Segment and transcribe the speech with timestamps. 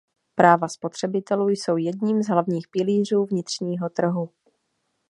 [0.35, 4.29] Práva spotřebitelů jsou jedním z hlavních pilířů vnitřního trhu.